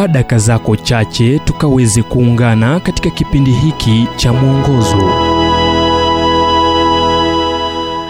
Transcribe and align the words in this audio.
chukua 0.00 0.08
daka 0.12 0.38
zako 0.38 0.76
chache 0.76 1.38
tukaweze 1.38 2.02
kuungana 2.02 2.80
katika 2.80 3.10
kipindi 3.10 3.50
hiki 3.52 4.06
cha 4.16 4.32
mwongozo 4.32 4.96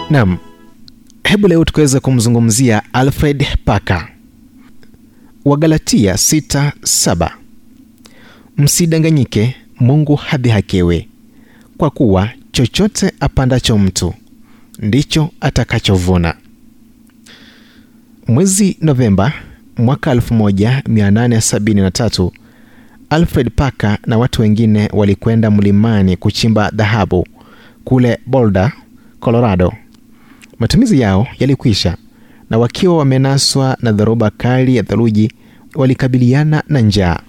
nam 0.09 0.37
hebu 1.23 1.47
leo 1.47 1.65
tukaweza 1.65 1.99
kumzungumzia 1.99 2.81
Alfred 2.93 3.45
Paka. 3.65 4.07
Wagalatia 5.45 6.13
6:7 6.13 7.29
Msidanganyike, 8.57 9.55
Mungu 9.79 10.15
hadhihakiwe 10.15 11.07
kwa 11.77 11.89
kuwa 11.89 12.29
chochote 12.51 13.11
apandacho 13.19 13.77
mtu 13.77 14.13
ndicho 14.79 15.29
atakachovuna. 15.41 16.35
Mwezi 18.27 18.77
Novemba 18.81 19.33
mwaka 19.77 20.13
1873 20.13 22.31
Alfred 23.09 23.51
Parker 23.55 23.97
na 24.05 24.17
watu 24.17 24.41
wengine 24.41 24.89
walikwenda 24.93 25.51
mlimani 25.51 26.17
kuchimba 26.17 26.69
dhahabu 26.69 27.27
kule 27.83 28.19
Boulder, 28.25 28.71
Colorado. 29.19 29.73
Matumizi 30.59 30.99
yao 30.99 31.27
yalikwisha 31.39 31.97
na 32.49 32.57
wakiwa 32.57 32.97
wamenaswa 32.97 33.77
na 33.81 33.91
dhoruba 33.91 34.29
kali 34.29 34.75
ya 34.75 34.83
theluji 34.83 35.31
walikabiliana 35.75 36.63
na 36.67 36.81
njaa. 36.81 37.19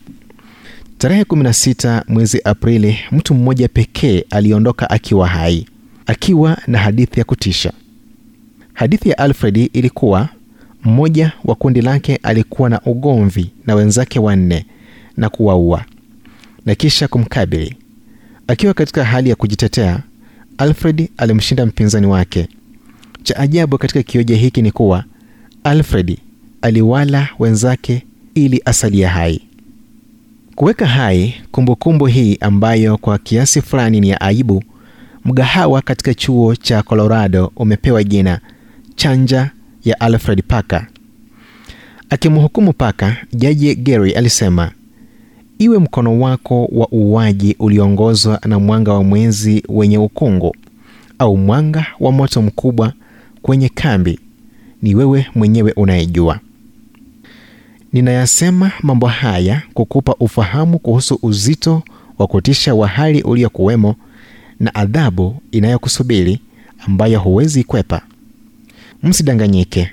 Tarehe 0.98 1.22
16 1.22 2.02
mwezi 2.08 2.40
Aprili, 2.44 2.98
mtu 3.12 3.34
mmoja 3.34 3.68
pekee 3.68 4.24
aliondoka 4.30 4.90
akiwa 4.90 5.28
hai, 5.28 5.66
akiwa 6.06 6.58
na 6.66 6.78
hadithi 6.78 7.18
ya 7.20 7.24
kutisha. 7.24 7.72
Hadithi 8.72 9.08
ya 9.08 9.18
Alfred 9.18 9.70
ilikuwa 9.72 10.28
mmoja 10.84 11.32
wa 11.44 11.54
kundi 11.54 11.80
lake 11.80 12.16
alikuwa 12.22 12.70
na 12.70 12.80
ugomvi 12.80 13.50
na 13.66 13.74
wenzake 13.74 14.18
wanne 14.18 14.66
na 15.16 15.28
kuwaua 15.28 15.84
na 16.66 16.74
kisha 16.74 17.08
kumkabili. 17.08 17.76
Akiwa 18.46 18.74
katika 18.74 19.04
hali 19.04 19.30
ya 19.30 19.36
kujitetea, 19.36 20.00
Alfred 20.58 21.08
alimshinda 21.16 21.66
mpinzani 21.66 22.06
wake. 22.06 22.48
Cha 23.22 23.36
ajabu 23.36 23.78
katika 23.78 24.02
kioja 24.02 24.36
hiki 24.36 24.62
ni 24.62 24.72
kuwa 24.72 25.04
Alfred 25.64 26.18
aliwala 26.62 27.28
wenzake 27.38 28.02
ili 28.34 28.62
asalia 28.64 29.08
hai. 29.10 29.40
Kuweka 30.54 30.86
hai 30.86 31.34
kumbukumbu 31.52 32.06
hii 32.06 32.36
ambayo 32.40 32.96
kwa 32.96 33.18
kiasi 33.18 33.62
fulani 33.62 34.00
ni 34.00 34.08
ya 34.08 34.20
aibu, 34.20 34.64
mgahawa 35.24 35.82
katika 35.82 36.14
chuo 36.14 36.56
cha 36.56 36.82
Colorado 36.82 37.52
umepewa 37.56 38.04
jina 38.04 38.40
chanja 38.96 39.50
ya 39.84 40.00
Alfred 40.00 40.42
Paka. 40.48 40.86
Akimhukumu 42.10 42.72
Paka, 42.72 43.16
jaji 43.32 43.74
Gary 43.74 44.12
alisema, 44.12 44.70
iwe 45.58 45.78
mkono 45.78 46.20
wako 46.20 46.64
wa 46.72 46.88
uuaji 46.92 47.56
uliongozwa 47.58 48.40
na 48.46 48.58
mwanga 48.58 48.92
wa 48.92 49.04
mwezi 49.04 49.62
wenye 49.68 49.98
ukungu 49.98 50.56
au 51.18 51.36
mwanga 51.36 51.86
wa 52.00 52.12
moto 52.12 52.42
mkubwa 52.42 52.92
kwenye 53.42 53.68
kambi, 53.68 54.20
ni 54.82 54.94
wewe 54.94 55.26
mwenyewe 55.34 55.72
unayejua. 55.72 56.40
Ninayasema 57.92 58.72
mambo 58.82 59.06
haya 59.06 59.62
kukupa 59.74 60.14
ufahamu 60.20 60.78
kuhusu 60.78 61.18
uzito 61.22 61.82
wa 62.18 62.26
kutisha 62.26 62.74
wa 62.74 62.88
hali 62.88 63.22
uliokuwemo 63.22 63.94
na 64.60 64.74
adhabu 64.74 65.36
inayokusubiri 65.52 66.40
ambayo 66.86 67.20
huwezi 67.20 67.64
kwepa. 67.64 68.02
Msidanganyike, 69.02 69.90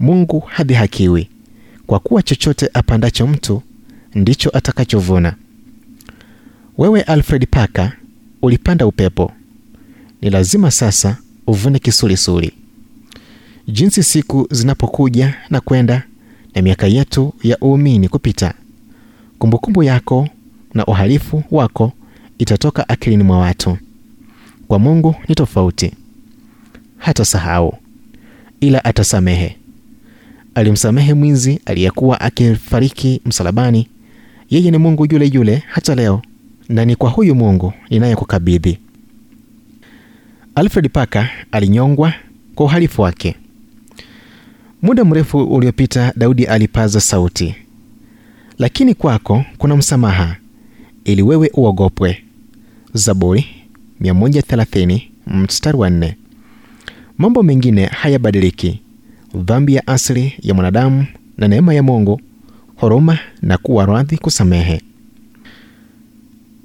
Mungu 0.00 0.40
hadhihakiwi, 0.40 1.28
kwa 1.86 1.98
kuwa 1.98 2.22
chochote 2.22 2.70
apandacho 2.74 3.26
mtu 3.26 3.62
ndicho 4.14 4.50
atakachovuna. 4.54 5.34
Wewe 6.78 7.02
Alfred 7.02 7.46
Paka 7.50 7.92
ulipanda 8.42 8.86
upepo, 8.86 9.32
ni 10.22 10.30
lazima 10.30 10.70
sasa 10.70 11.18
uvune 11.46 11.78
kisulisuli. 11.78 12.52
Jinsi 13.68 14.02
siku 14.02 14.48
zinapokuja 14.50 15.34
na 15.50 15.60
kwenda 15.60 16.02
na 16.54 16.62
miaka 16.62 16.86
yetu 16.86 17.34
ya 17.42 17.58
uumini 17.62 18.08
kupita, 18.08 18.54
kumbukumbu 19.38 19.82
yako 19.82 20.28
na 20.74 20.86
uhalifu 20.86 21.42
wako 21.50 21.92
itatoka 22.38 22.88
akilini 22.88 23.22
mwa 23.22 23.38
watu. 23.38 23.78
Kwa 24.68 24.78
Mungu 24.78 25.14
ni 25.28 25.34
tofauti, 25.34 25.92
hatasahau 26.98 27.78
ila 28.60 28.84
atasamehe. 28.84 29.56
Alimsamehe 30.54 31.14
mwizi 31.14 31.60
aliyekuwa 31.64 32.20
akifariki 32.20 33.20
msalabani. 33.24 33.88
Yeye 34.50 34.70
ni 34.70 34.78
Mungu 34.78 35.06
yule 35.12 35.26
yule 35.26 35.62
hata 35.66 35.94
leo, 35.94 36.22
na 36.68 36.84
ni 36.84 36.96
kwa 36.96 37.10
huyu 37.10 37.34
Mungu 37.34 37.72
ninayekukabidhi. 37.90 38.78
Alfred 40.54 40.90
Paka 40.90 41.28
alinyongwa 41.52 42.14
kwa 42.54 42.66
uhalifu 42.66 43.02
wake. 43.02 43.36
Muda 44.82 45.04
mrefu 45.04 45.38
uliopita, 45.44 46.12
Daudi 46.16 46.44
alipaza 46.44 47.00
sauti, 47.00 47.54
lakini 48.58 48.94
kwako 48.94 49.44
kuna 49.58 49.76
msamaha 49.76 50.36
ili 51.04 51.22
wewe 51.22 51.50
uogopwe. 51.54 52.22
Zaburi 52.94 53.46
130 54.00 55.00
mstari 55.26 55.78
wa 55.78 55.90
4. 55.90 56.14
Mambo 57.18 57.42
mengine 57.42 57.86
hayabadiliki: 57.86 58.80
dhambi 59.34 59.74
ya 59.74 59.86
asili 59.86 60.34
ya 60.42 60.54
mwanadamu 60.54 61.06
na 61.38 61.48
neema 61.48 61.74
ya 61.74 61.82
Mungu, 61.82 62.20
huruma 62.76 63.18
na 63.42 63.58
kuwa 63.58 63.86
radhi 63.86 64.16
kusamehe. 64.18 64.80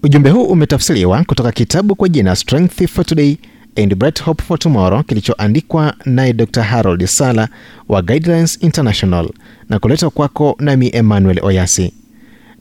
Ujumbe 0.03 0.29
huu 0.29 0.43
umetafsiriwa 0.45 1.23
kutoka 1.23 1.51
kitabu 1.51 1.95
kwa 1.95 2.09
jina 2.09 2.35
Strength 2.35 2.87
for 2.87 3.05
Today 3.05 3.37
and 3.75 3.95
Bright 3.95 4.23
Hope 4.23 4.43
for 4.43 4.59
Tomorrow 4.59 5.03
kilichoandikwa 5.03 5.93
naye 6.05 6.33
Dr. 6.33 6.61
Harold 6.63 7.05
Sala 7.05 7.49
wa 7.89 8.01
Guidelines 8.01 8.57
International 8.63 9.29
na 9.69 9.79
kuletwa 9.79 10.09
kwako 10.09 10.55
nami 10.59 10.89
Emmanuel 10.93 11.39
Oyasi. 11.43 11.93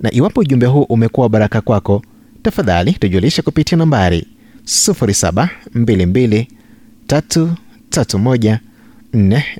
Na 0.00 0.12
iwapo 0.14 0.40
ujumbe 0.40 0.66
huu 0.66 0.82
umekuwa 0.82 1.28
baraka 1.28 1.60
kwako, 1.60 2.02
tafadhali 2.42 2.92
tujulishe 2.92 3.42
kupitia 3.42 3.78
nambari 3.78 4.26
0722 4.64 6.46
331 7.90 8.58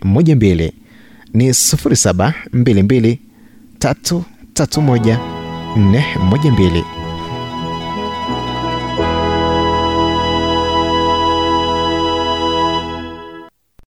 412 0.03 0.73
ni 1.35 1.49
0722 1.49 3.19
331 3.79 5.19
412. 5.75 7.00